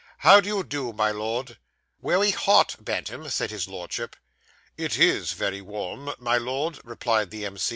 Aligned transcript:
How 0.17 0.39
do 0.41 0.49
you 0.49 0.63
do, 0.63 0.93
my 0.93 1.11
Lord?' 1.11 1.59
'Veway 2.01 2.31
hot, 2.31 2.75
Bantam,' 2.79 3.29
said 3.29 3.51
his 3.51 3.67
Lordship. 3.67 4.15
'It 4.75 4.97
is 4.97 5.33
very 5.33 5.61
warm, 5.61 6.15
my 6.17 6.39
Lord,' 6.39 6.79
replied 6.83 7.29
the 7.29 7.45
M. 7.45 7.57